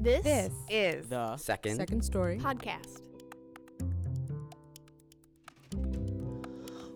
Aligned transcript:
This, 0.00 0.24
This 0.24 0.52
is 0.68 1.08
The 1.08 1.36
second. 1.36 1.76
Second 1.76 2.02
story. 2.02 2.38
podcast. 2.38 3.00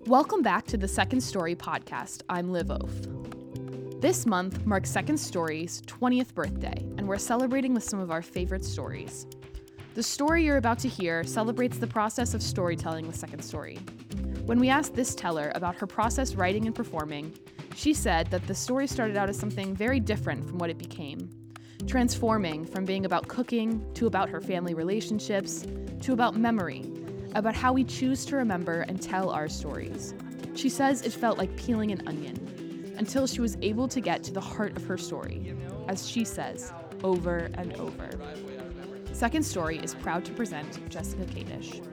Welcome 0.06 0.42
back 0.42 0.66
to 0.66 0.76
the 0.76 0.88
Second 0.88 1.20
Story 1.20 1.54
podcast. 1.54 2.22
I'm 2.28 2.50
Liv 2.50 2.72
Oaf. 2.72 2.90
This 4.00 4.26
month 4.26 4.66
marks 4.66 4.90
Second 4.90 5.16
Story's 5.16 5.80
20th 5.82 6.34
birthday, 6.34 6.74
and 6.98 7.06
we're 7.06 7.18
celebrating 7.18 7.72
with 7.72 7.84
some 7.84 8.00
of 8.00 8.10
our 8.10 8.20
favorite 8.20 8.64
stories. 8.64 9.28
The 9.94 10.02
story 10.02 10.42
you're 10.42 10.56
about 10.56 10.80
to 10.80 10.88
hear 10.88 11.22
celebrates 11.22 11.78
the 11.78 11.86
process 11.86 12.34
of 12.34 12.42
storytelling 12.42 13.06
with 13.06 13.14
Second 13.14 13.44
Story. 13.44 13.76
When 14.44 14.58
we 14.58 14.70
asked 14.70 14.94
this 14.96 15.14
teller 15.14 15.52
about 15.54 15.76
her 15.76 15.86
process 15.86 16.34
writing 16.34 16.66
and 16.66 16.74
performing, 16.74 17.32
she 17.76 17.94
said 17.94 18.28
that 18.32 18.44
the 18.48 18.54
story 18.56 18.88
started 18.88 19.16
out 19.16 19.28
as 19.28 19.38
something 19.38 19.72
very 19.72 20.00
different 20.00 20.44
from 20.48 20.58
what 20.58 20.68
it 20.68 20.78
became, 20.78 21.30
transforming 21.86 22.64
from 22.64 22.84
being 22.84 23.04
about 23.04 23.28
cooking 23.28 23.84
to 23.94 24.06
about 24.06 24.28
her 24.28 24.40
family 24.40 24.74
relationships 24.74 25.66
to 26.02 26.12
about 26.12 26.36
memory, 26.36 26.84
about 27.34 27.54
how 27.54 27.72
we 27.72 27.84
choose 27.84 28.24
to 28.26 28.36
remember 28.36 28.82
and 28.82 29.00
tell 29.00 29.30
our 29.30 29.48
stories. 29.48 30.14
She 30.54 30.68
says 30.68 31.02
it 31.02 31.12
felt 31.12 31.38
like 31.38 31.54
peeling 31.56 31.92
an 31.92 32.06
onion 32.06 32.94
until 32.98 33.26
she 33.26 33.40
was 33.40 33.56
able 33.62 33.86
to 33.88 34.00
get 34.00 34.24
to 34.24 34.32
the 34.32 34.40
heart 34.40 34.76
of 34.76 34.84
her 34.84 34.98
story, 34.98 35.54
as 35.86 36.08
she 36.08 36.24
says, 36.24 36.72
over 37.04 37.50
and 37.54 37.74
over. 37.74 38.10
Second 39.12 39.44
Story 39.44 39.78
is 39.78 39.94
proud 39.94 40.24
to 40.24 40.32
present 40.32 40.88
Jessica 40.90 41.24
Kadish. 41.24 41.84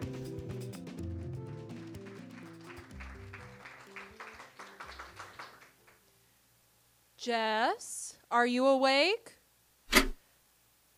Jess, 7.18 8.18
are 8.30 8.46
you 8.46 8.68
awake? 8.68 9.35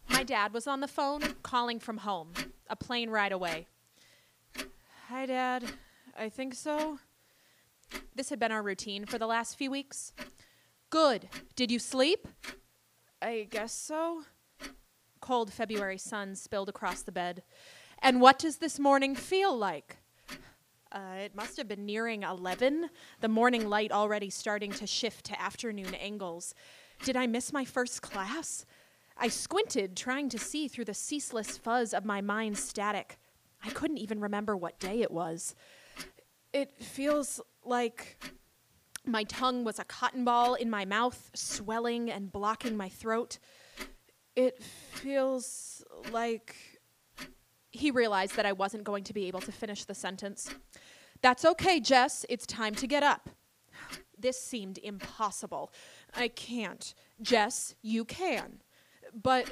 My 0.09 0.23
dad 0.23 0.53
was 0.53 0.67
on 0.67 0.79
the 0.79 0.87
phone 0.87 1.21
calling 1.43 1.79
from 1.79 1.97
home, 1.97 2.33
a 2.69 2.75
plane 2.75 3.09
ride 3.09 3.31
away. 3.31 3.67
Hi, 5.09 5.25
Dad. 5.25 5.63
I 6.17 6.29
think 6.29 6.53
so. 6.53 6.99
This 8.15 8.29
had 8.29 8.39
been 8.39 8.51
our 8.51 8.63
routine 8.63 9.05
for 9.05 9.17
the 9.17 9.27
last 9.27 9.57
few 9.57 9.71
weeks. 9.71 10.11
Good. 10.89 11.29
Did 11.55 11.71
you 11.71 11.79
sleep? 11.79 12.27
I 13.21 13.47
guess 13.49 13.73
so. 13.73 14.23
Cold 15.21 15.51
February 15.51 15.97
sun 15.97 16.35
spilled 16.35 16.69
across 16.69 17.01
the 17.01 17.11
bed. 17.11 17.43
And 17.99 18.21
what 18.21 18.39
does 18.39 18.57
this 18.57 18.79
morning 18.79 19.15
feel 19.15 19.55
like? 19.55 19.97
Uh, 20.91 21.15
it 21.19 21.35
must 21.35 21.57
have 21.57 21.67
been 21.67 21.85
nearing 21.85 22.23
11, 22.23 22.89
the 23.21 23.27
morning 23.27 23.69
light 23.69 23.91
already 23.91 24.29
starting 24.29 24.71
to 24.71 24.87
shift 24.87 25.25
to 25.25 25.41
afternoon 25.41 25.93
angles. 25.95 26.53
Did 27.03 27.17
I 27.17 27.27
miss 27.27 27.51
my 27.51 27.65
first 27.65 28.01
class? 28.01 28.65
I 29.19 29.27
squinted, 29.29 29.97
trying 29.97 30.29
to 30.29 30.37
see 30.37 30.67
through 30.67 30.85
the 30.85 30.93
ceaseless 30.93 31.57
fuzz 31.57 31.93
of 31.93 32.05
my 32.05 32.21
mind's 32.21 32.63
static. 32.63 33.17
I 33.63 33.69
couldn't 33.69 33.97
even 33.97 34.19
remember 34.19 34.55
what 34.55 34.79
day 34.79 35.01
it 35.01 35.11
was. 35.11 35.55
It 36.53 36.73
feels 36.79 37.41
like 37.63 38.23
my 39.05 39.23
tongue 39.23 39.63
was 39.63 39.79
a 39.79 39.83
cotton 39.83 40.23
ball 40.23 40.53
in 40.53 40.69
my 40.69 40.85
mouth, 40.85 41.31
swelling 41.33 42.11
and 42.11 42.31
blocking 42.31 42.77
my 42.77 42.89
throat. 42.89 43.39
It 44.35 44.61
feels 44.61 45.83
like. 46.11 46.55
He 47.71 47.91
realized 47.91 48.35
that 48.37 48.45
I 48.45 48.53
wasn't 48.53 48.85
going 48.85 49.03
to 49.03 49.13
be 49.13 49.27
able 49.27 49.41
to 49.41 49.51
finish 49.51 49.83
the 49.85 49.93
sentence. 49.93 50.49
That's 51.21 51.45
okay, 51.45 51.79
Jess. 51.79 52.25
It's 52.27 52.45
time 52.45 52.73
to 52.75 52.87
get 52.87 53.03
up. 53.03 53.29
This 54.17 54.41
seemed 54.41 54.79
impossible. 54.79 55.71
I 56.15 56.27
can't. 56.27 56.93
Jess, 57.21 57.75
you 57.83 58.03
can. 58.03 58.61
But 59.13 59.51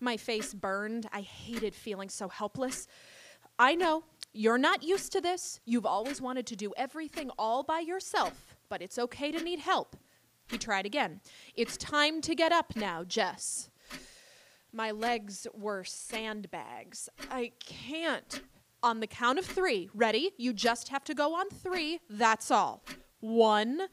my 0.00 0.16
face 0.16 0.54
burned. 0.54 1.08
I 1.12 1.20
hated 1.20 1.74
feeling 1.74 2.08
so 2.08 2.28
helpless. 2.28 2.86
I 3.58 3.74
know. 3.74 4.04
You're 4.32 4.58
not 4.58 4.82
used 4.82 5.12
to 5.12 5.20
this. 5.20 5.60
You've 5.64 5.86
always 5.86 6.20
wanted 6.20 6.46
to 6.46 6.56
do 6.56 6.72
everything 6.76 7.30
all 7.38 7.62
by 7.62 7.80
yourself, 7.80 8.56
but 8.68 8.80
it's 8.80 8.98
okay 8.98 9.32
to 9.32 9.42
need 9.42 9.58
help. 9.58 9.96
He 10.48 10.56
tried 10.56 10.86
again. 10.86 11.20
It's 11.54 11.76
time 11.76 12.20
to 12.22 12.34
get 12.34 12.52
up 12.52 12.76
now, 12.76 13.04
Jess. 13.04 13.70
My 14.72 14.92
legs 14.92 15.46
were 15.52 15.82
sandbags. 15.84 17.08
I 17.30 17.52
can't. 17.64 18.42
On 18.82 19.00
the 19.00 19.06
count 19.06 19.38
of 19.38 19.44
three. 19.44 19.90
Ready? 19.94 20.30
You 20.38 20.52
just 20.52 20.88
have 20.88 21.04
to 21.04 21.14
go 21.14 21.34
on 21.34 21.50
three. 21.50 21.98
That's 22.08 22.50
all. 22.50 22.84
One. 23.18 23.88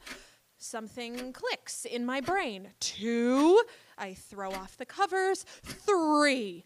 Something 0.58 1.32
clicks 1.32 1.84
in 1.84 2.04
my 2.04 2.20
brain. 2.20 2.70
Two. 2.80 3.62
I 3.96 4.14
throw 4.14 4.50
off 4.50 4.76
the 4.76 4.84
covers. 4.84 5.44
Three. 5.62 6.64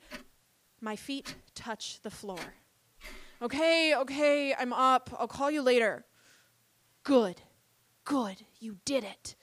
My 0.81 0.97
feet 0.97 1.37
touch 1.55 2.01
the 2.03 2.11
floor. 2.11 2.55
Okay, 3.43 3.95
okay, 3.95 4.55
I'm 4.55 4.73
up. 4.73 5.15
I'll 5.19 5.29
call 5.29 5.51
you 5.51 5.63
later. 5.63 6.07
Good. 7.03 7.43
Good. 8.05 8.47
You 8.61 8.79
did 8.85 9.05
it. 9.05 9.37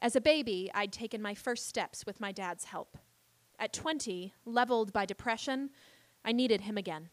As 0.00 0.16
a 0.16 0.20
baby, 0.20 0.70
I'd 0.74 0.92
taken 0.92 1.22
my 1.22 1.34
first 1.34 1.68
steps 1.68 2.04
with 2.04 2.20
my 2.20 2.32
dad's 2.32 2.64
help. 2.64 2.98
At 3.58 3.72
20, 3.72 4.32
leveled 4.44 4.92
by 4.92 5.06
depression, 5.06 5.70
I 6.24 6.32
needed 6.32 6.62
him 6.62 6.76
again. 6.76 7.10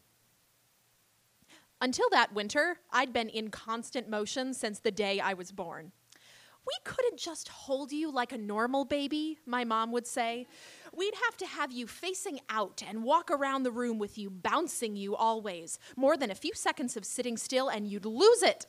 Until 1.82 2.10
that 2.12 2.34
winter, 2.34 2.78
I'd 2.92 3.14
been 3.14 3.30
in 3.30 3.50
constant 3.50 4.10
motion 4.10 4.54
since 4.54 4.80
the 4.80 4.92
day 4.92 5.20
I 5.20 5.34
was 5.34 5.52
born. 5.52 5.92
We 6.66 6.74
couldn't 6.84 7.20
just 7.20 7.50
hold 7.50 7.92
you 7.92 8.12
like 8.12 8.32
a 8.32 8.38
normal 8.38 8.86
baby, 8.86 9.38
my 9.46 9.64
mom 9.66 9.92
would 9.92 10.08
say. 10.08 10.48
We'd 10.96 11.14
have 11.26 11.38
to 11.38 11.46
have 11.46 11.72
you 11.72 11.86
facing 11.86 12.40
out 12.50 12.82
and 12.88 13.04
walk 13.04 13.30
around 13.30 13.64
the 13.64 13.72
room 13.72 14.00
with 14.00 14.18
you, 14.18 14.32
bouncing 14.32 14.96
you 14.96 15.16
always. 15.16 15.78
More 15.96 16.18
than 16.18 16.32
a 16.32 16.36
few 16.36 16.54
seconds 16.56 16.98
of 16.98 17.06
sitting 17.06 17.38
still, 17.38 17.68
and 17.68 17.88
you'd 17.88 18.06
lose 18.06 18.42
it. 18.42 18.66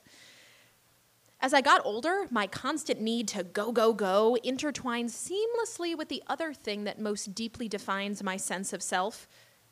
As 1.40 1.54
I 1.54 1.60
got 1.62 1.84
older, 1.84 2.26
my 2.30 2.46
constant 2.46 3.00
need 3.00 3.28
to 3.28 3.44
go, 3.44 3.72
go, 3.72 3.94
go 3.94 4.36
intertwined 4.42 5.10
seamlessly 5.10 5.96
with 5.96 6.08
the 6.08 6.22
other 6.26 6.52
thing 6.52 6.84
that 6.84 7.00
most 7.00 7.34
deeply 7.34 7.68
defines 7.68 8.22
my 8.22 8.36
sense 8.36 8.72
of 8.72 8.82
self 8.82 9.28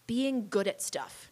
being 0.06 0.48
good 0.48 0.68
at 0.68 0.80
stuff. 0.80 1.30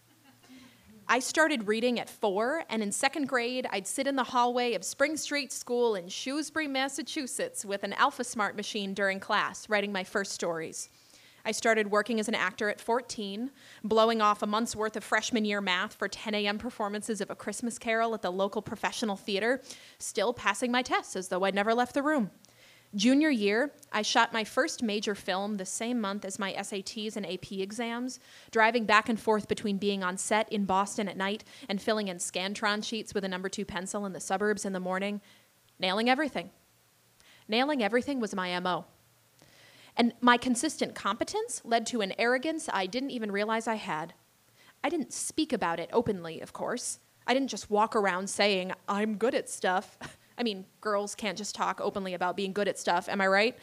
I 1.12 1.18
started 1.18 1.68
reading 1.68 2.00
at 2.00 2.08
four, 2.08 2.64
and 2.70 2.82
in 2.82 2.90
second 2.90 3.28
grade, 3.28 3.66
I'd 3.70 3.86
sit 3.86 4.06
in 4.06 4.16
the 4.16 4.24
hallway 4.24 4.72
of 4.72 4.82
Spring 4.82 5.18
Street 5.18 5.52
School 5.52 5.94
in 5.94 6.08
Shrewsbury, 6.08 6.66
Massachusetts, 6.66 7.66
with 7.66 7.84
an 7.84 7.92
Alpha 7.92 8.24
Smart 8.24 8.56
machine 8.56 8.94
during 8.94 9.20
class, 9.20 9.68
writing 9.68 9.92
my 9.92 10.04
first 10.04 10.32
stories. 10.32 10.88
I 11.44 11.52
started 11.52 11.90
working 11.90 12.18
as 12.18 12.28
an 12.28 12.34
actor 12.34 12.70
at 12.70 12.80
14, 12.80 13.50
blowing 13.84 14.22
off 14.22 14.42
a 14.42 14.46
month's 14.46 14.74
worth 14.74 14.96
of 14.96 15.04
freshman 15.04 15.44
year 15.44 15.60
math 15.60 15.92
for 15.92 16.08
10 16.08 16.34
a.m. 16.34 16.56
performances 16.56 17.20
of 17.20 17.28
A 17.28 17.34
Christmas 17.34 17.78
Carol 17.78 18.14
at 18.14 18.22
the 18.22 18.32
local 18.32 18.62
professional 18.62 19.16
theater, 19.16 19.60
still 19.98 20.32
passing 20.32 20.72
my 20.72 20.80
tests 20.80 21.14
as 21.14 21.28
though 21.28 21.44
I'd 21.44 21.54
never 21.54 21.74
left 21.74 21.92
the 21.92 22.02
room. 22.02 22.30
Junior 22.94 23.30
year, 23.30 23.72
I 23.90 24.02
shot 24.02 24.34
my 24.34 24.44
first 24.44 24.82
major 24.82 25.14
film 25.14 25.56
the 25.56 25.64
same 25.64 25.98
month 25.98 26.26
as 26.26 26.38
my 26.38 26.52
SATs 26.52 27.16
and 27.16 27.24
AP 27.24 27.52
exams, 27.52 28.20
driving 28.50 28.84
back 28.84 29.08
and 29.08 29.18
forth 29.18 29.48
between 29.48 29.78
being 29.78 30.04
on 30.04 30.18
set 30.18 30.52
in 30.52 30.66
Boston 30.66 31.08
at 31.08 31.16
night 31.16 31.42
and 31.70 31.80
filling 31.80 32.08
in 32.08 32.18
Scantron 32.18 32.84
sheets 32.84 33.14
with 33.14 33.24
a 33.24 33.28
number 33.28 33.48
two 33.48 33.64
pencil 33.64 34.04
in 34.04 34.12
the 34.12 34.20
suburbs 34.20 34.66
in 34.66 34.74
the 34.74 34.80
morning, 34.80 35.22
nailing 35.78 36.10
everything. 36.10 36.50
Nailing 37.48 37.82
everything 37.82 38.20
was 38.20 38.34
my 38.34 38.58
MO. 38.60 38.84
And 39.96 40.12
my 40.20 40.36
consistent 40.36 40.94
competence 40.94 41.62
led 41.64 41.86
to 41.86 42.02
an 42.02 42.12
arrogance 42.18 42.68
I 42.72 42.86
didn't 42.86 43.10
even 43.10 43.32
realize 43.32 43.66
I 43.66 43.76
had. 43.76 44.12
I 44.84 44.90
didn't 44.90 45.14
speak 45.14 45.52
about 45.52 45.80
it 45.80 45.88
openly, 45.94 46.40
of 46.40 46.52
course. 46.52 46.98
I 47.26 47.32
didn't 47.32 47.50
just 47.50 47.70
walk 47.70 47.96
around 47.96 48.28
saying, 48.28 48.72
I'm 48.86 49.16
good 49.16 49.34
at 49.34 49.48
stuff. 49.48 49.98
I 50.38 50.42
mean, 50.42 50.64
girls 50.80 51.14
can't 51.14 51.38
just 51.38 51.54
talk 51.54 51.80
openly 51.80 52.14
about 52.14 52.36
being 52.36 52.52
good 52.52 52.68
at 52.68 52.78
stuff, 52.78 53.08
am 53.08 53.20
I 53.20 53.26
right? 53.26 53.58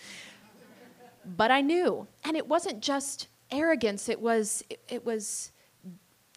but 1.26 1.52
I 1.52 1.62
knew. 1.62 2.08
And 2.24 2.38
it 2.38 2.48
wasn't 2.48 2.82
just 2.82 3.28
arrogance, 3.52 4.10
it 4.10 4.22
was 4.22 4.64
it, 4.70 4.82
it 4.88 5.06
was 5.06 5.52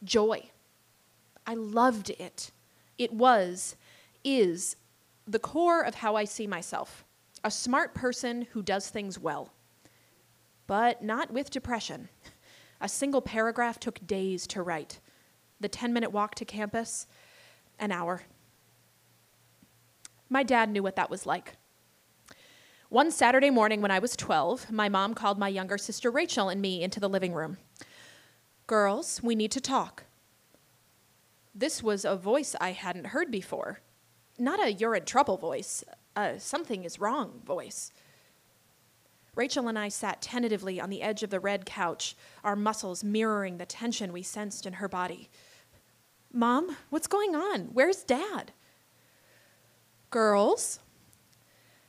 joy. 0.04 0.50
I 1.46 1.54
loved 1.54 2.10
it. 2.10 2.50
It 2.98 3.12
was 3.12 3.76
is 4.24 4.76
the 5.26 5.38
core 5.38 5.82
of 5.82 5.96
how 5.96 6.16
I 6.16 6.24
see 6.24 6.46
myself. 6.46 7.04
A 7.44 7.50
smart 7.50 7.94
person 7.94 8.46
who 8.52 8.62
does 8.62 8.88
things 8.88 9.18
well. 9.18 9.52
But 10.66 11.02
not 11.02 11.32
with 11.32 11.50
depression. 11.50 12.08
A 12.80 12.88
single 12.88 13.20
paragraph 13.20 13.78
took 13.78 14.04
days 14.06 14.46
to 14.48 14.62
write. 14.62 15.00
The 15.60 15.68
10 15.68 15.92
minute 15.92 16.10
walk 16.10 16.34
to 16.36 16.44
campus, 16.44 17.06
an 17.78 17.92
hour. 17.92 18.22
My 20.32 20.42
dad 20.42 20.70
knew 20.70 20.82
what 20.82 20.96
that 20.96 21.10
was 21.10 21.26
like. 21.26 21.56
One 22.88 23.10
Saturday 23.10 23.50
morning 23.50 23.82
when 23.82 23.90
I 23.90 23.98
was 23.98 24.16
12, 24.16 24.72
my 24.72 24.88
mom 24.88 25.12
called 25.12 25.38
my 25.38 25.48
younger 25.48 25.76
sister 25.76 26.10
Rachel 26.10 26.48
and 26.48 26.62
me 26.62 26.82
into 26.82 26.98
the 26.98 27.08
living 27.08 27.34
room. 27.34 27.58
Girls, 28.66 29.22
we 29.22 29.34
need 29.34 29.50
to 29.50 29.60
talk. 29.60 30.04
This 31.54 31.82
was 31.82 32.06
a 32.06 32.16
voice 32.16 32.56
I 32.58 32.72
hadn't 32.72 33.08
heard 33.08 33.30
before. 33.30 33.80
Not 34.38 34.58
a 34.58 34.72
you're 34.72 34.94
in 34.94 35.04
trouble 35.04 35.36
voice, 35.36 35.84
a 36.16 36.40
something 36.40 36.84
is 36.84 36.98
wrong 36.98 37.42
voice. 37.44 37.92
Rachel 39.34 39.68
and 39.68 39.78
I 39.78 39.90
sat 39.90 40.22
tentatively 40.22 40.80
on 40.80 40.88
the 40.88 41.02
edge 41.02 41.22
of 41.22 41.28
the 41.28 41.40
red 41.40 41.66
couch, 41.66 42.16
our 42.42 42.56
muscles 42.56 43.04
mirroring 43.04 43.58
the 43.58 43.66
tension 43.66 44.14
we 44.14 44.22
sensed 44.22 44.64
in 44.64 44.74
her 44.74 44.88
body. 44.88 45.28
Mom, 46.32 46.74
what's 46.88 47.06
going 47.06 47.34
on? 47.34 47.68
Where's 47.74 48.02
Dad? 48.02 48.52
Girls. 50.12 50.78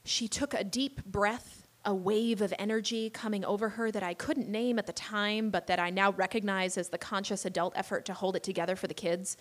She 0.06 0.30
took 0.30 0.54
a 0.54 0.64
deep 0.64 1.04
breath, 1.06 1.68
a 1.84 1.94
wave 1.94 2.42
of 2.42 2.54
energy 2.58 3.10
coming 3.10 3.44
over 3.44 3.70
her 3.70 3.92
that 3.92 4.02
I 4.02 4.14
couldn't 4.14 4.48
name 4.48 4.80
at 4.80 4.88
the 4.88 4.94
time, 4.94 5.50
but 5.50 5.68
that 5.68 5.78
I 5.78 5.90
now 5.90 6.14
recognize 6.14 6.78
as 6.78 6.88
the 6.88 6.98
conscious 6.98 7.44
adult 7.44 7.74
effort 7.76 8.06
to 8.06 8.14
hold 8.14 8.38
it 8.38 8.44
together 8.44 8.78
for 8.78 8.88
the 8.88 8.94
kids. 8.94 9.36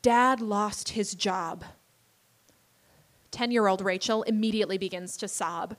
Dad 0.00 0.40
lost 0.40 0.90
his 0.90 1.14
job. 1.14 1.64
10 3.30 3.50
year 3.50 3.66
old 3.66 3.82
Rachel 3.82 4.22
immediately 4.22 4.78
begins 4.78 5.18
to 5.18 5.28
sob. 5.28 5.76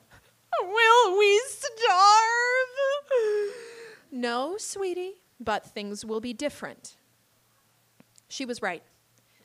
Will 0.62 1.18
we 1.18 1.42
starve? 1.48 1.90
No, 4.12 4.56
sweetie, 4.58 5.22
but 5.40 5.66
things 5.66 6.06
will 6.06 6.20
be 6.20 6.32
different. 6.32 6.96
She 8.28 8.46
was 8.46 8.62
right. 8.62 8.84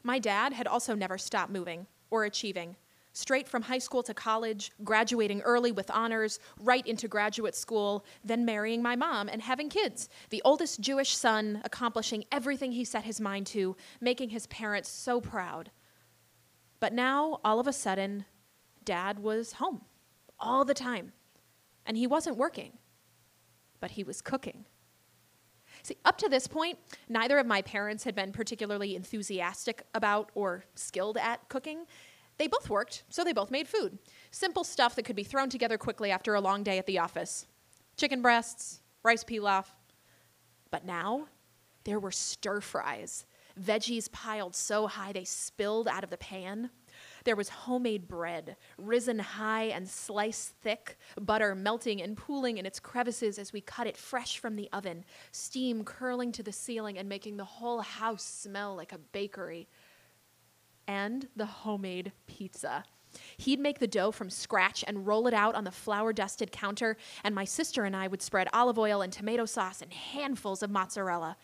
My 0.02 0.18
dad 0.18 0.52
had 0.52 0.66
also 0.66 0.94
never 0.94 1.16
stopped 1.16 1.50
moving 1.50 1.86
or 2.14 2.24
achieving. 2.24 2.76
Straight 3.12 3.48
from 3.48 3.62
high 3.62 3.78
school 3.78 4.02
to 4.04 4.14
college, 4.14 4.70
graduating 4.84 5.40
early 5.42 5.72
with 5.72 5.90
honors, 5.90 6.38
right 6.60 6.86
into 6.86 7.08
graduate 7.08 7.56
school, 7.56 8.04
then 8.24 8.44
marrying 8.44 8.82
my 8.82 8.94
mom 8.94 9.28
and 9.28 9.42
having 9.42 9.68
kids. 9.68 10.08
The 10.30 10.42
oldest 10.44 10.80
Jewish 10.80 11.16
son 11.16 11.60
accomplishing 11.64 12.24
everything 12.30 12.72
he 12.72 12.84
set 12.84 13.04
his 13.04 13.20
mind 13.20 13.46
to, 13.48 13.76
making 14.00 14.30
his 14.30 14.46
parents 14.46 14.88
so 14.88 15.20
proud. 15.20 15.70
But 16.78 16.92
now, 16.92 17.40
all 17.44 17.58
of 17.58 17.66
a 17.66 17.72
sudden, 17.72 18.26
dad 18.84 19.18
was 19.18 19.54
home 19.54 19.82
all 20.38 20.64
the 20.64 20.74
time. 20.74 21.12
And 21.86 21.96
he 21.96 22.06
wasn't 22.06 22.36
working, 22.36 22.78
but 23.80 23.92
he 23.92 24.04
was 24.04 24.22
cooking. 24.22 24.66
See, 25.84 25.98
up 26.06 26.16
to 26.18 26.30
this 26.30 26.46
point, 26.46 26.78
neither 27.10 27.38
of 27.38 27.46
my 27.46 27.60
parents 27.60 28.04
had 28.04 28.14
been 28.14 28.32
particularly 28.32 28.96
enthusiastic 28.96 29.82
about 29.94 30.30
or 30.34 30.64
skilled 30.74 31.18
at 31.18 31.46
cooking. 31.50 31.84
They 32.38 32.48
both 32.48 32.70
worked, 32.70 33.04
so 33.10 33.22
they 33.22 33.34
both 33.34 33.50
made 33.50 33.68
food. 33.68 33.98
Simple 34.30 34.64
stuff 34.64 34.96
that 34.96 35.04
could 35.04 35.14
be 35.14 35.24
thrown 35.24 35.50
together 35.50 35.76
quickly 35.76 36.10
after 36.10 36.34
a 36.34 36.40
long 36.40 36.62
day 36.62 36.78
at 36.78 36.86
the 36.86 36.98
office 36.98 37.46
chicken 37.98 38.22
breasts, 38.22 38.80
rice 39.04 39.22
pilaf. 39.22 39.66
But 40.70 40.86
now, 40.86 41.28
there 41.84 42.00
were 42.00 42.10
stir 42.10 42.60
fries, 42.60 43.26
veggies 43.60 44.10
piled 44.10 44.56
so 44.56 44.86
high 44.86 45.12
they 45.12 45.24
spilled 45.24 45.86
out 45.86 46.02
of 46.02 46.10
the 46.10 46.16
pan. 46.16 46.70
There 47.24 47.36
was 47.36 47.48
homemade 47.48 48.06
bread, 48.06 48.56
risen 48.76 49.18
high 49.18 49.64
and 49.64 49.88
sliced 49.88 50.52
thick, 50.62 50.98
butter 51.18 51.54
melting 51.54 52.02
and 52.02 52.16
pooling 52.16 52.58
in 52.58 52.66
its 52.66 52.78
crevices 52.78 53.38
as 53.38 53.52
we 53.52 53.62
cut 53.62 53.86
it 53.86 53.96
fresh 53.96 54.38
from 54.38 54.56
the 54.56 54.68
oven, 54.72 55.04
steam 55.32 55.84
curling 55.84 56.32
to 56.32 56.42
the 56.42 56.52
ceiling 56.52 56.98
and 56.98 57.08
making 57.08 57.38
the 57.38 57.44
whole 57.44 57.80
house 57.80 58.24
smell 58.24 58.76
like 58.76 58.92
a 58.92 58.98
bakery. 58.98 59.68
And 60.86 61.28
the 61.34 61.46
homemade 61.46 62.12
pizza. 62.26 62.84
He'd 63.38 63.60
make 63.60 63.78
the 63.78 63.86
dough 63.86 64.10
from 64.10 64.28
scratch 64.28 64.84
and 64.86 65.06
roll 65.06 65.26
it 65.26 65.34
out 65.34 65.54
on 65.54 65.64
the 65.64 65.70
flour 65.70 66.12
dusted 66.12 66.52
counter, 66.52 66.96
and 67.22 67.34
my 67.34 67.44
sister 67.44 67.84
and 67.84 67.96
I 67.96 68.08
would 68.08 68.20
spread 68.20 68.48
olive 68.52 68.78
oil 68.78 69.02
and 69.02 69.12
tomato 69.12 69.46
sauce 69.46 69.80
and 69.80 69.92
handfuls 69.92 70.62
of 70.62 70.70
mozzarella. 70.70 71.36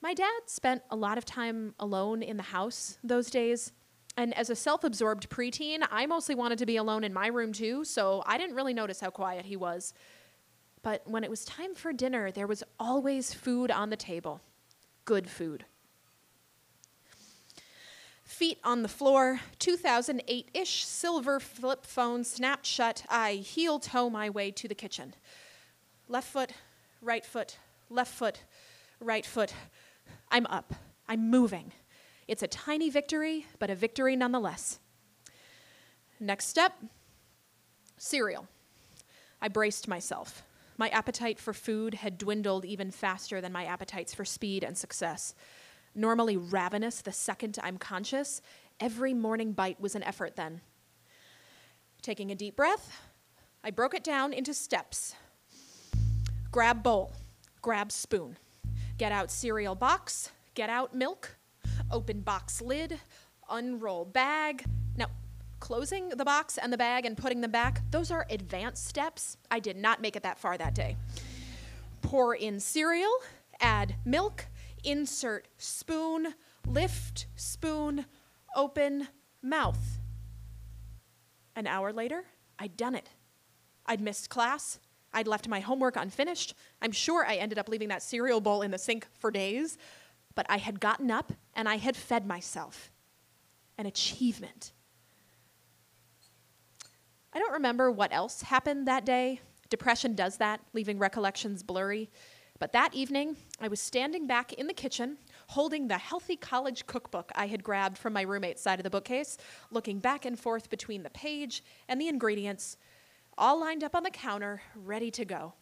My 0.00 0.14
dad 0.14 0.42
spent 0.46 0.82
a 0.90 0.96
lot 0.96 1.18
of 1.18 1.24
time 1.24 1.74
alone 1.80 2.22
in 2.22 2.36
the 2.36 2.42
house 2.44 2.98
those 3.02 3.30
days. 3.30 3.72
And 4.16 4.36
as 4.36 4.50
a 4.50 4.56
self 4.56 4.84
absorbed 4.84 5.28
preteen, 5.28 5.86
I 5.90 6.06
mostly 6.06 6.34
wanted 6.34 6.58
to 6.58 6.66
be 6.66 6.76
alone 6.76 7.04
in 7.04 7.12
my 7.12 7.26
room 7.28 7.52
too, 7.52 7.84
so 7.84 8.22
I 8.26 8.38
didn't 8.38 8.56
really 8.56 8.74
notice 8.74 9.00
how 9.00 9.10
quiet 9.10 9.46
he 9.46 9.56
was. 9.56 9.94
But 10.82 11.02
when 11.06 11.24
it 11.24 11.30
was 11.30 11.44
time 11.44 11.74
for 11.74 11.92
dinner, 11.92 12.30
there 12.30 12.46
was 12.46 12.62
always 12.78 13.34
food 13.34 13.70
on 13.70 13.90
the 13.90 13.96
table. 13.96 14.40
Good 15.04 15.28
food. 15.28 15.64
Feet 18.24 18.58
on 18.62 18.82
the 18.82 18.88
floor, 18.88 19.40
2008 19.58 20.50
ish 20.54 20.84
silver 20.84 21.40
flip 21.40 21.84
phone 21.84 22.22
snapped 22.22 22.66
shut. 22.66 23.04
I 23.08 23.34
heel 23.34 23.80
toe 23.80 24.10
my 24.10 24.30
way 24.30 24.50
to 24.52 24.68
the 24.68 24.74
kitchen. 24.74 25.14
Left 26.08 26.28
foot, 26.28 26.52
right 27.02 27.24
foot, 27.24 27.58
left 27.90 28.14
foot, 28.14 28.42
right 29.00 29.26
foot. 29.26 29.52
I'm 30.30 30.46
up. 30.46 30.74
I'm 31.08 31.30
moving. 31.30 31.72
It's 32.26 32.42
a 32.42 32.48
tiny 32.48 32.90
victory, 32.90 33.46
but 33.58 33.70
a 33.70 33.74
victory 33.74 34.16
nonetheless. 34.16 34.78
Next 36.20 36.46
step 36.46 36.74
cereal. 37.96 38.46
I 39.40 39.48
braced 39.48 39.88
myself. 39.88 40.42
My 40.76 40.88
appetite 40.90 41.38
for 41.38 41.52
food 41.52 41.94
had 41.94 42.18
dwindled 42.18 42.64
even 42.64 42.90
faster 42.90 43.40
than 43.40 43.52
my 43.52 43.64
appetites 43.64 44.14
for 44.14 44.24
speed 44.24 44.62
and 44.62 44.76
success. 44.76 45.34
Normally 45.94 46.36
ravenous 46.36 47.00
the 47.00 47.12
second 47.12 47.58
I'm 47.62 47.78
conscious, 47.78 48.40
every 48.78 49.14
morning 49.14 49.52
bite 49.52 49.80
was 49.80 49.94
an 49.94 50.04
effort 50.04 50.36
then. 50.36 50.60
Taking 52.02 52.30
a 52.30 52.36
deep 52.36 52.54
breath, 52.54 53.00
I 53.64 53.70
broke 53.70 53.94
it 53.94 54.04
down 54.04 54.32
into 54.32 54.54
steps. 54.54 55.14
Grab 56.52 56.82
bowl, 56.82 57.12
grab 57.60 57.90
spoon. 57.90 58.36
Get 58.98 59.12
out 59.12 59.30
cereal 59.30 59.76
box, 59.76 60.32
get 60.54 60.68
out 60.68 60.92
milk, 60.92 61.38
open 61.92 62.20
box 62.20 62.60
lid, 62.60 62.98
unroll 63.48 64.04
bag. 64.04 64.64
Now, 64.96 65.06
closing 65.60 66.08
the 66.08 66.24
box 66.24 66.58
and 66.58 66.72
the 66.72 66.76
bag 66.76 67.06
and 67.06 67.16
putting 67.16 67.40
them 67.40 67.52
back, 67.52 67.80
those 67.92 68.10
are 68.10 68.26
advanced 68.28 68.88
steps. 68.88 69.36
I 69.52 69.60
did 69.60 69.76
not 69.76 70.02
make 70.02 70.16
it 70.16 70.24
that 70.24 70.40
far 70.40 70.58
that 70.58 70.74
day. 70.74 70.96
Pour 72.02 72.34
in 72.34 72.58
cereal, 72.58 73.12
add 73.60 73.94
milk, 74.04 74.46
insert 74.82 75.46
spoon, 75.58 76.34
lift 76.66 77.26
spoon, 77.36 78.04
open 78.56 79.06
mouth. 79.42 80.00
An 81.54 81.68
hour 81.68 81.92
later, 81.92 82.24
I'd 82.58 82.76
done 82.76 82.96
it. 82.96 83.10
I'd 83.86 84.00
missed 84.00 84.28
class, 84.28 84.80
I'd 85.12 85.26
left 85.26 85.48
my 85.48 85.60
homework 85.60 85.96
unfinished. 85.96 86.54
I'm 86.82 86.92
sure 86.92 87.24
I 87.26 87.36
ended 87.36 87.58
up 87.58 87.68
leaving 87.68 87.88
that 87.88 88.02
cereal 88.02 88.40
bowl 88.40 88.62
in 88.62 88.70
the 88.70 88.78
sink 88.78 89.06
for 89.18 89.30
days, 89.30 89.78
but 90.34 90.46
I 90.48 90.58
had 90.58 90.80
gotten 90.80 91.10
up 91.10 91.32
and 91.54 91.68
I 91.68 91.76
had 91.76 91.96
fed 91.96 92.26
myself. 92.26 92.90
An 93.78 93.86
achievement. 93.86 94.72
I 97.32 97.38
don't 97.38 97.52
remember 97.52 97.90
what 97.90 98.12
else 98.12 98.42
happened 98.42 98.88
that 98.88 99.04
day. 99.04 99.40
Depression 99.70 100.14
does 100.14 100.38
that, 100.38 100.60
leaving 100.72 100.98
recollections 100.98 101.62
blurry. 101.62 102.10
But 102.58 102.72
that 102.72 102.92
evening, 102.94 103.36
I 103.60 103.68
was 103.68 103.80
standing 103.80 104.26
back 104.26 104.52
in 104.54 104.66
the 104.66 104.74
kitchen, 104.74 105.18
holding 105.48 105.86
the 105.86 105.98
healthy 105.98 106.36
college 106.36 106.86
cookbook 106.86 107.30
I 107.34 107.46
had 107.46 107.62
grabbed 107.62 107.96
from 107.96 108.12
my 108.12 108.22
roommate's 108.22 108.62
side 108.62 108.80
of 108.80 108.84
the 108.84 108.90
bookcase, 108.90 109.38
looking 109.70 110.00
back 110.00 110.24
and 110.24 110.38
forth 110.38 110.68
between 110.68 111.04
the 111.04 111.10
page 111.10 111.62
and 111.88 112.00
the 112.00 112.08
ingredients, 112.08 112.76
all 113.38 113.60
lined 113.60 113.84
up 113.84 113.94
on 113.94 114.02
the 114.02 114.10
counter, 114.10 114.60
ready 114.74 115.10
to 115.12 115.24
go. 115.24 115.54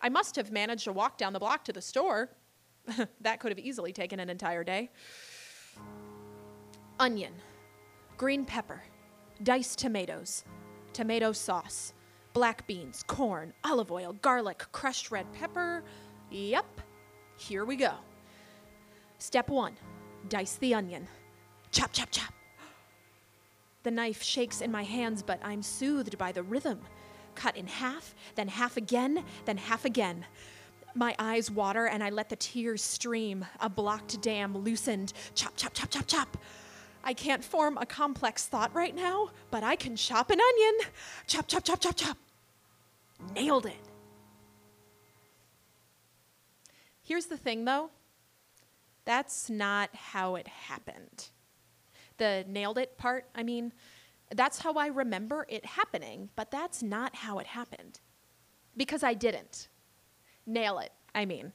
I 0.00 0.08
must 0.08 0.36
have 0.36 0.52
managed 0.52 0.84
to 0.84 0.92
walk 0.92 1.18
down 1.18 1.32
the 1.32 1.38
block 1.38 1.64
to 1.64 1.72
the 1.72 1.82
store. 1.82 2.30
that 3.20 3.40
could 3.40 3.50
have 3.50 3.58
easily 3.58 3.92
taken 3.92 4.20
an 4.20 4.28
entire 4.28 4.62
day. 4.62 4.90
Onion, 7.00 7.32
green 8.16 8.44
pepper, 8.44 8.82
diced 9.42 9.78
tomatoes, 9.78 10.44
tomato 10.92 11.32
sauce, 11.32 11.94
black 12.32 12.66
beans, 12.66 13.02
corn, 13.06 13.52
olive 13.64 13.90
oil, 13.90 14.12
garlic, 14.22 14.64
crushed 14.72 15.10
red 15.10 15.26
pepper. 15.32 15.82
Yep, 16.30 16.80
here 17.36 17.64
we 17.64 17.76
go. 17.76 17.94
Step 19.18 19.48
one 19.48 19.76
dice 20.28 20.56
the 20.56 20.74
onion. 20.74 21.06
Chop, 21.70 21.92
chop, 21.92 22.10
chop. 22.10 22.32
The 23.82 23.90
knife 23.90 24.22
shakes 24.22 24.60
in 24.60 24.70
my 24.70 24.84
hands, 24.84 25.22
but 25.22 25.40
I'm 25.42 25.62
soothed 25.62 26.16
by 26.18 26.32
the 26.32 26.42
rhythm. 26.42 26.80
Cut 27.34 27.56
in 27.56 27.66
half, 27.66 28.14
then 28.34 28.48
half 28.48 28.76
again, 28.76 29.24
then 29.44 29.56
half 29.56 29.84
again. 29.84 30.24
My 30.94 31.16
eyes 31.18 31.50
water 31.50 31.86
and 31.86 32.04
I 32.04 32.10
let 32.10 32.28
the 32.28 32.36
tears 32.36 32.82
stream. 32.82 33.44
A 33.60 33.68
blocked 33.68 34.20
dam 34.20 34.56
loosened. 34.56 35.12
Chop, 35.34 35.54
chop, 35.56 35.72
chop, 35.72 35.90
chop, 35.90 36.06
chop. 36.06 36.36
I 37.02 37.14
can't 37.14 37.42
form 37.42 37.78
a 37.78 37.86
complex 37.86 38.46
thought 38.46 38.72
right 38.74 38.94
now, 38.94 39.30
but 39.50 39.64
I 39.64 39.74
can 39.74 39.96
chop 39.96 40.30
an 40.30 40.38
onion. 40.40 40.90
Chop, 41.26 41.48
chop, 41.48 41.64
chop, 41.64 41.80
chop, 41.80 41.96
chop. 41.96 42.18
Nailed 43.34 43.66
it. 43.66 43.80
Here's 47.02 47.26
the 47.26 47.36
thing 47.36 47.64
though 47.64 47.90
that's 49.04 49.50
not 49.50 49.90
how 49.94 50.36
it 50.36 50.46
happened 50.46 51.28
the 52.22 52.44
nailed 52.46 52.78
it 52.78 52.96
part, 52.96 53.26
I 53.34 53.42
mean, 53.42 53.72
that's 54.30 54.60
how 54.60 54.74
I 54.74 54.86
remember 54.86 55.44
it 55.48 55.66
happening, 55.66 56.30
but 56.36 56.52
that's 56.52 56.82
not 56.82 57.16
how 57.16 57.40
it 57.40 57.48
happened. 57.48 57.98
Because 58.76 59.02
I 59.02 59.14
didn't. 59.14 59.68
Nail 60.46 60.78
it, 60.78 60.92
I 61.14 61.24
mean. 61.24 61.52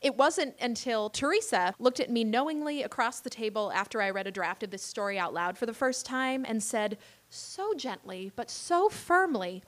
It 0.00 0.16
wasn't 0.16 0.54
until 0.60 1.10
Teresa 1.10 1.74
looked 1.78 2.00
at 2.00 2.08
me 2.08 2.24
knowingly 2.24 2.82
across 2.82 3.20
the 3.20 3.30
table 3.30 3.70
after 3.72 4.00
I 4.00 4.10
read 4.10 4.26
a 4.26 4.30
draft 4.30 4.62
of 4.62 4.70
this 4.70 4.82
story 4.82 5.18
out 5.18 5.34
loud 5.34 5.58
for 5.58 5.66
the 5.66 5.74
first 5.74 6.06
time 6.06 6.46
and 6.48 6.62
said, 6.62 6.96
so 7.28 7.74
gently, 7.74 8.32
but 8.34 8.50
so 8.50 8.88
firmly. 8.88 9.62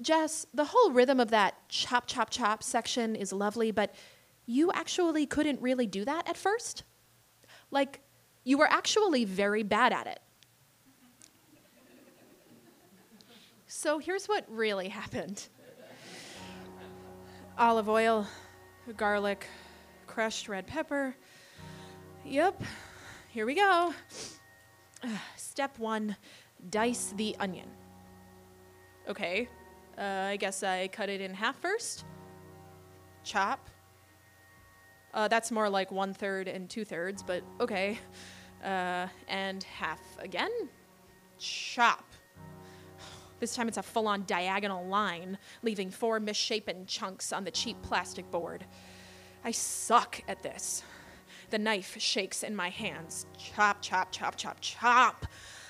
Jess, 0.00 0.46
the 0.54 0.66
whole 0.66 0.92
rhythm 0.92 1.20
of 1.20 1.30
that 1.30 1.68
chop, 1.68 2.06
chop, 2.06 2.30
chop 2.30 2.62
section 2.62 3.14
is 3.16 3.32
lovely, 3.32 3.70
but 3.70 3.94
you 4.46 4.70
actually 4.72 5.26
couldn't 5.26 5.60
really 5.60 5.86
do 5.86 6.04
that 6.04 6.28
at 6.28 6.36
first? 6.36 6.84
Like, 7.70 8.00
you 8.46 8.56
were 8.56 8.70
actually 8.70 9.24
very 9.24 9.64
bad 9.64 9.92
at 9.92 10.06
it. 10.06 10.20
So 13.66 13.98
here's 13.98 14.26
what 14.26 14.46
really 14.48 14.88
happened 15.00 15.48
olive 17.58 17.88
oil, 17.88 18.26
garlic, 18.96 19.46
crushed 20.06 20.48
red 20.48 20.66
pepper. 20.66 21.16
Yep, 22.24 22.62
here 23.28 23.46
we 23.46 23.54
go. 23.54 23.92
Step 25.36 25.78
one 25.78 26.14
dice 26.70 27.14
the 27.16 27.34
onion. 27.40 27.68
Okay, 29.08 29.48
uh, 29.98 30.02
I 30.02 30.36
guess 30.36 30.62
I 30.62 30.86
cut 30.88 31.08
it 31.08 31.20
in 31.20 31.34
half 31.34 31.58
first. 31.58 32.04
Chop. 33.24 33.70
Uh, 35.16 35.26
that's 35.28 35.50
more 35.50 35.70
like 35.70 35.90
one 35.90 36.12
third 36.12 36.46
and 36.46 36.68
two 36.68 36.84
thirds, 36.84 37.22
but 37.22 37.42
okay. 37.58 37.98
Uh, 38.64 39.06
and 39.28 39.62
half 39.62 40.00
again. 40.18 40.50
Chop. 41.38 42.04
This 43.38 43.54
time 43.54 43.68
it's 43.68 43.76
a 43.76 43.82
full 43.82 44.08
on 44.08 44.24
diagonal 44.26 44.86
line, 44.86 45.36
leaving 45.62 45.90
four 45.90 46.18
misshapen 46.18 46.86
chunks 46.86 47.32
on 47.32 47.44
the 47.44 47.50
cheap 47.50 47.80
plastic 47.82 48.30
board. 48.30 48.64
I 49.44 49.50
suck 49.50 50.22
at 50.26 50.42
this. 50.42 50.82
The 51.50 51.58
knife 51.58 51.96
shakes 52.00 52.42
in 52.42 52.56
my 52.56 52.70
hands. 52.70 53.26
Chop, 53.38 53.82
chop, 53.82 54.10
chop, 54.10 54.36
chop, 54.36 54.56
chop. 54.60 55.26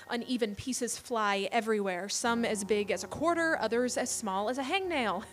Uneven 0.09 0.55
pieces 0.55 0.97
fly 0.97 1.49
everywhere, 1.51 2.07
some 2.07 2.45
as 2.45 2.63
big 2.63 2.89
as 2.91 3.03
a 3.03 3.07
quarter, 3.07 3.57
others 3.59 3.97
as 3.97 4.09
small 4.09 4.49
as 4.49 4.57
a 4.57 4.63
hangnail. 4.63 5.23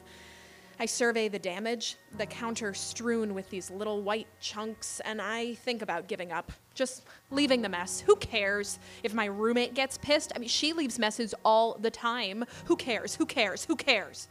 I 0.79 0.87
survey 0.87 1.29
the 1.29 1.39
damage, 1.39 1.97
the 2.19 2.27
counter 2.27 2.75
strewn 2.75 3.35
with 3.35 3.49
these 3.51 3.71
little 3.71 4.03
white 4.03 4.27
chunks, 4.41 5.01
and 5.05 5.21
I 5.21 5.55
think 5.55 5.83
about 5.83 6.09
giving 6.09 6.33
up. 6.33 6.53
Just 6.75 7.05
leaving 7.31 7.63
the 7.63 7.69
mess. 7.69 8.01
Who 8.01 8.17
cares 8.17 8.79
if 9.03 9.15
my 9.15 9.27
roommate 9.27 9.75
gets 9.75 9.99
pissed? 9.99 10.33
I 10.35 10.39
mean, 10.39 10.49
she 10.49 10.73
leaves 10.73 10.99
messes 10.99 11.35
all 11.45 11.79
the 11.79 11.91
time. 11.91 12.45
Who 12.65 12.77
cares? 12.77 13.15
Who 13.15 13.27
cares? 13.27 13.65
Who 13.65 13.77
cares? 13.77 14.29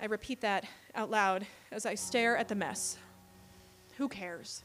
I 0.00 0.06
repeat 0.06 0.40
that 0.40 0.64
out 0.94 1.10
loud 1.10 1.46
as 1.70 1.86
I 1.86 1.94
stare 1.94 2.36
at 2.36 2.48
the 2.48 2.54
mess. 2.54 2.98
Who 3.98 4.08
cares? 4.08 4.62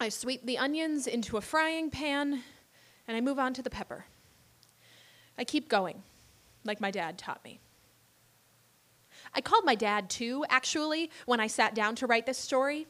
I 0.00 0.08
sweep 0.08 0.46
the 0.46 0.58
onions 0.58 1.06
into 1.08 1.36
a 1.36 1.40
frying 1.40 1.90
pan 1.90 2.42
and 3.08 3.16
I 3.16 3.20
move 3.20 3.38
on 3.38 3.54
to 3.54 3.62
the 3.62 3.70
pepper. 3.70 4.04
I 5.36 5.44
keep 5.44 5.68
going, 5.68 6.02
like 6.68 6.80
my 6.80 6.92
dad 6.92 7.18
taught 7.18 7.42
me. 7.44 7.60
I 9.34 9.40
called 9.40 9.64
my 9.64 9.74
dad 9.74 10.08
too, 10.08 10.44
actually, 10.48 11.10
when 11.26 11.40
I 11.40 11.48
sat 11.48 11.74
down 11.74 11.96
to 11.96 12.06
write 12.06 12.26
this 12.26 12.38
story. 12.38 12.86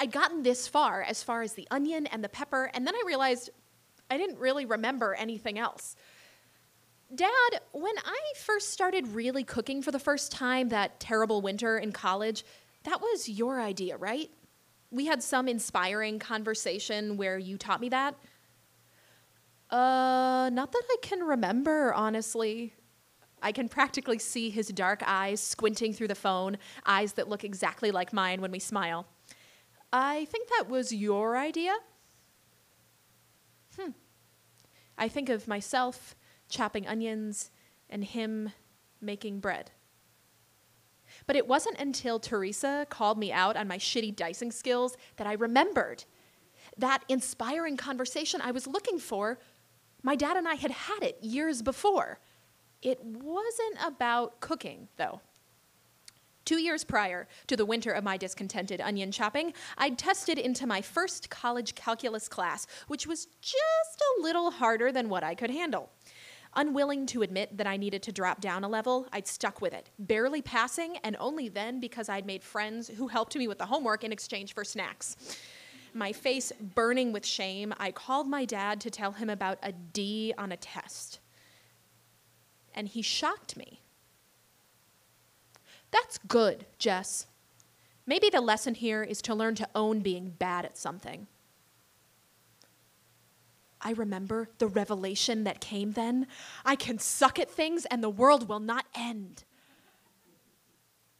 I'd 0.00 0.12
gotten 0.12 0.42
this 0.42 0.68
far, 0.68 1.02
as 1.02 1.22
far 1.22 1.42
as 1.42 1.54
the 1.54 1.66
onion 1.70 2.06
and 2.06 2.22
the 2.22 2.28
pepper, 2.28 2.70
and 2.74 2.86
then 2.86 2.94
I 2.94 3.02
realized 3.06 3.50
I 4.10 4.18
didn't 4.18 4.38
really 4.38 4.66
remember 4.66 5.14
anything 5.14 5.58
else. 5.58 5.96
Dad, 7.14 7.60
when 7.72 7.94
I 8.04 8.20
first 8.36 8.70
started 8.70 9.08
really 9.08 9.44
cooking 9.44 9.82
for 9.82 9.90
the 9.90 9.98
first 9.98 10.32
time 10.32 10.68
that 10.68 11.00
terrible 11.00 11.42
winter 11.42 11.78
in 11.78 11.92
college, 11.92 12.44
that 12.84 13.00
was 13.00 13.28
your 13.28 13.60
idea, 13.60 13.96
right? 13.96 14.30
We 14.90 15.06
had 15.06 15.22
some 15.22 15.48
inspiring 15.48 16.18
conversation 16.18 17.16
where 17.16 17.38
you 17.38 17.56
taught 17.56 17.80
me 17.80 17.88
that. 17.90 18.14
Uh, 19.70 20.50
not 20.52 20.72
that 20.72 20.82
I 20.90 20.96
can 21.00 21.20
remember, 21.20 21.94
honestly. 21.94 22.74
I 23.42 23.52
can 23.52 23.68
practically 23.68 24.18
see 24.18 24.50
his 24.50 24.68
dark 24.68 25.02
eyes 25.04 25.40
squinting 25.40 25.92
through 25.92 26.08
the 26.08 26.14
phone, 26.14 26.58
eyes 26.86 27.14
that 27.14 27.28
look 27.28 27.44
exactly 27.44 27.90
like 27.90 28.12
mine 28.12 28.40
when 28.40 28.52
we 28.52 28.58
smile. 28.58 29.06
I 29.92 30.24
think 30.26 30.48
that 30.48 30.68
was 30.68 30.92
your 30.92 31.36
idea. 31.36 31.74
Hmm. 33.78 33.90
I 34.96 35.08
think 35.08 35.28
of 35.28 35.48
myself 35.48 36.14
chopping 36.48 36.86
onions 36.86 37.50
and 37.90 38.04
him 38.04 38.52
making 39.00 39.40
bread. 39.40 39.72
But 41.26 41.36
it 41.36 41.46
wasn't 41.46 41.78
until 41.78 42.18
Teresa 42.18 42.86
called 42.88 43.18
me 43.18 43.32
out 43.32 43.56
on 43.56 43.68
my 43.68 43.78
shitty 43.78 44.16
dicing 44.16 44.50
skills 44.50 44.96
that 45.16 45.26
I 45.26 45.34
remembered 45.34 46.04
that 46.78 47.04
inspiring 47.08 47.76
conversation 47.76 48.40
I 48.40 48.50
was 48.50 48.66
looking 48.66 48.98
for. 48.98 49.38
My 50.02 50.16
dad 50.16 50.36
and 50.36 50.48
I 50.48 50.54
had 50.54 50.70
had 50.70 51.02
it 51.02 51.18
years 51.20 51.60
before. 51.60 52.18
It 52.82 53.02
wasn't 53.04 53.78
about 53.84 54.40
cooking, 54.40 54.88
though. 54.96 55.20
Two 56.44 56.60
years 56.60 56.82
prior 56.82 57.28
to 57.46 57.56
the 57.56 57.64
winter 57.64 57.92
of 57.92 58.02
my 58.02 58.16
discontented 58.16 58.80
onion 58.80 59.12
chopping, 59.12 59.54
I'd 59.78 59.96
tested 59.96 60.38
into 60.38 60.66
my 60.66 60.82
first 60.82 61.30
college 61.30 61.76
calculus 61.76 62.28
class, 62.28 62.66
which 62.88 63.06
was 63.06 63.26
just 63.40 64.02
a 64.02 64.22
little 64.22 64.50
harder 64.50 64.90
than 64.90 65.08
what 65.08 65.22
I 65.22 65.36
could 65.36 65.50
handle. 65.50 65.90
Unwilling 66.54 67.06
to 67.06 67.22
admit 67.22 67.56
that 67.56 67.66
I 67.66 67.76
needed 67.76 68.02
to 68.02 68.12
drop 68.12 68.40
down 68.40 68.64
a 68.64 68.68
level, 68.68 69.06
I'd 69.12 69.28
stuck 69.28 69.62
with 69.62 69.72
it, 69.72 69.88
barely 69.98 70.42
passing, 70.42 70.96
and 70.98 71.16
only 71.18 71.48
then 71.48 71.80
because 71.80 72.08
I'd 72.08 72.26
made 72.26 72.42
friends 72.42 72.88
who 72.88 73.06
helped 73.06 73.36
me 73.36 73.46
with 73.48 73.58
the 73.58 73.66
homework 73.66 74.04
in 74.04 74.12
exchange 74.12 74.52
for 74.52 74.64
snacks. 74.64 75.16
My 75.94 76.12
face 76.12 76.52
burning 76.74 77.12
with 77.12 77.24
shame, 77.24 77.72
I 77.78 77.92
called 77.92 78.28
my 78.28 78.44
dad 78.44 78.80
to 78.82 78.90
tell 78.90 79.12
him 79.12 79.30
about 79.30 79.58
a 79.62 79.72
D 79.72 80.34
on 80.36 80.52
a 80.52 80.56
test. 80.56 81.20
And 82.74 82.88
he 82.88 83.02
shocked 83.02 83.56
me. 83.56 83.80
That's 85.90 86.18
good, 86.18 86.66
Jess. 86.78 87.26
Maybe 88.06 88.30
the 88.30 88.40
lesson 88.40 88.74
here 88.74 89.02
is 89.02 89.22
to 89.22 89.34
learn 89.34 89.54
to 89.56 89.68
own 89.74 90.00
being 90.00 90.30
bad 90.30 90.64
at 90.64 90.76
something. 90.76 91.26
I 93.80 93.92
remember 93.92 94.48
the 94.58 94.68
revelation 94.68 95.44
that 95.44 95.60
came 95.60 95.92
then. 95.92 96.26
I 96.64 96.76
can 96.76 96.98
suck 96.98 97.38
at 97.38 97.50
things 97.50 97.84
and 97.86 98.02
the 98.02 98.10
world 98.10 98.48
will 98.48 98.60
not 98.60 98.86
end. 98.94 99.44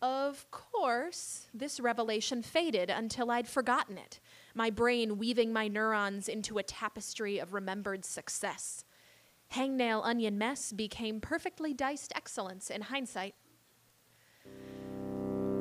Of 0.00 0.50
course, 0.50 1.46
this 1.54 1.78
revelation 1.78 2.42
faded 2.42 2.90
until 2.90 3.30
I'd 3.30 3.46
forgotten 3.46 3.98
it, 3.98 4.18
my 4.54 4.68
brain 4.68 5.16
weaving 5.16 5.52
my 5.52 5.68
neurons 5.68 6.28
into 6.28 6.58
a 6.58 6.64
tapestry 6.64 7.38
of 7.38 7.54
remembered 7.54 8.04
success. 8.04 8.84
Hangnail 9.52 10.00
onion 10.02 10.38
mess 10.38 10.72
became 10.72 11.20
perfectly 11.20 11.74
diced 11.74 12.12
excellence 12.16 12.70
in 12.70 12.80
hindsight. 12.80 13.34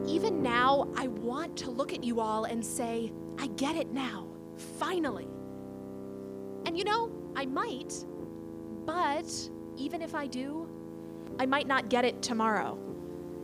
Even 0.08 0.42
now, 0.42 0.88
I 0.96 1.08
want 1.08 1.58
to 1.58 1.70
look 1.70 1.94
at 1.94 2.04
you 2.04 2.22
all 2.22 2.46
and 2.46 2.66
say, 2.66 3.12
I 3.38 3.48
get 3.48 3.76
it 3.76 3.92
now, 3.92 4.30
finally. 4.80 5.28
And 6.66 6.78
you 6.78 6.86
know, 6.86 7.12
I 7.36 7.46
might, 7.46 7.94
but 8.86 9.30
even 9.78 10.02
if 10.02 10.16
I 10.16 10.26
do, 10.26 10.70
I 11.40 11.46
might 11.46 11.68
not 11.68 11.90
get 11.90 12.06
it 12.06 12.22
tomorrow. 12.22 12.80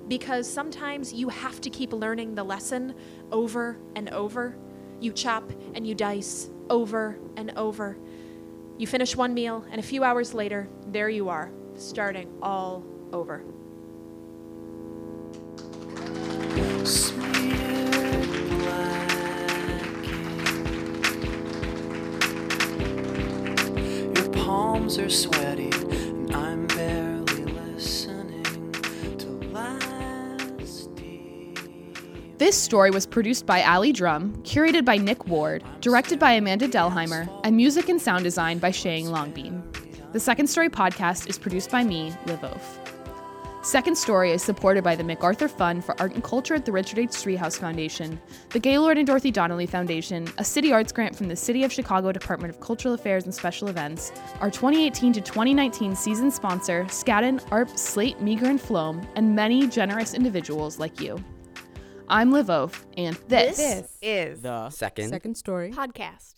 Because 0.08 0.50
sometimes 0.50 1.12
you 1.12 1.28
have 1.28 1.60
to 1.62 1.70
keep 1.70 1.92
learning 1.92 2.36
the 2.36 2.44
lesson 2.44 2.96
over 3.32 3.78
and 3.98 4.10
over. 4.10 4.58
You 5.02 5.12
chop 5.12 5.52
and 5.76 5.86
you 5.86 5.94
dice 5.94 6.50
over 6.70 7.20
and 7.36 7.52
over. 7.58 7.98
You 8.78 8.86
finish 8.86 9.16
one 9.16 9.34
meal, 9.34 9.66
and 9.72 9.80
a 9.80 9.84
few 9.84 10.04
hours 10.04 10.36
later, 10.36 10.70
there 10.88 11.10
you 11.10 11.30
are, 11.30 11.50
starting 11.76 12.32
all 12.42 12.84
over. 13.12 13.44
Palms 24.34 24.98
are 24.98 25.10
sweaty, 25.10 25.72
This 32.48 32.64
story 32.64 32.92
was 32.92 33.06
produced 33.06 33.46
by 33.46 33.62
Ali 33.62 33.92
Drum, 33.92 34.34
curated 34.44 34.86
by 34.86 34.96
Nick 34.96 35.28
Ward, 35.28 35.66
directed 35.82 36.18
by 36.18 36.32
Amanda 36.32 36.66
Delheimer, 36.66 37.28
and 37.44 37.58
music 37.58 37.90
and 37.90 38.02
sound 38.02 38.24
design 38.24 38.58
by 38.58 38.72
Shaying 38.72 39.08
Longbeam. 39.08 39.62
The 40.14 40.20
Second 40.22 40.48
Story 40.48 40.70
podcast 40.70 41.28
is 41.28 41.38
produced 41.38 41.70
by 41.70 41.84
me, 41.84 42.14
Liv 42.26 42.40
Oaf. 42.46 42.80
Second 43.64 43.98
Story 43.98 44.32
is 44.32 44.42
supported 44.42 44.82
by 44.82 44.96
the 44.96 45.04
MacArthur 45.04 45.50
Fund 45.50 45.84
for 45.84 46.00
Art 46.00 46.14
and 46.14 46.24
Culture 46.24 46.56
at 46.56 46.64
the 46.64 46.72
Richard 46.72 47.00
H. 47.00 47.10
Driehaus 47.10 47.60
Foundation, 47.60 48.18
the 48.52 48.60
Gaylord 48.60 48.98
and 48.98 49.06
Dorothy 49.06 49.30
Donnelly 49.30 49.66
Foundation, 49.66 50.26
a 50.38 50.44
city 50.46 50.72
arts 50.72 50.94
grant 50.94 51.18
from 51.18 51.28
the 51.28 51.36
City 51.36 51.66
of 51.66 51.74
Chicago 51.74 52.14
Department 52.14 52.54
of 52.54 52.62
Cultural 52.62 52.94
Affairs 52.94 53.26
and 53.26 53.36
Special 53.36 53.68
Events, 53.68 54.14
our 54.40 54.50
2018 54.50 55.12
to 55.12 55.20
2019 55.20 55.98
season 55.98 56.32
sponsor, 56.32 56.86
Skadden, 56.86 57.42
Arps, 57.50 57.78
Slate, 57.78 58.20
Meagher, 58.20 58.44
and 58.44 58.62
Flom, 58.62 59.06
and 59.18 59.36
many 59.36 59.68
generous 59.68 60.14
individuals 60.14 60.80
like 60.80 61.02
you. 61.02 61.22
I'm 62.10 62.32
Liv 62.32 62.50
Oaf, 62.50 62.86
and 62.96 63.18
this, 63.28 63.58
This 63.58 63.98
is 64.02 64.42
The 64.42 64.70
Second 64.70 65.10
Second 65.10 65.36
Story 65.36 65.72
podcast. 65.72 66.36